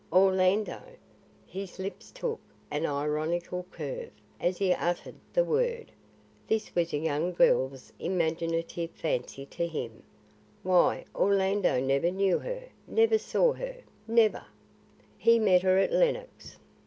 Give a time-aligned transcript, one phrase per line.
[0.11, 0.81] "Orlando?"
[1.45, 2.39] His lips took
[2.71, 5.91] an ironical curve, as he uttered the word.
[6.47, 10.01] This was a young girl's imaginative fancy to him.
[10.63, 14.43] "Why Orlando never knew her, never saw her, never"
[15.19, 16.57] "He met her at Lenox."